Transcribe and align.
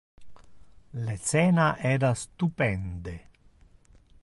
Le 1.05 1.15
cena 1.17 1.77
era 1.79 2.11
stupende. 2.15 3.13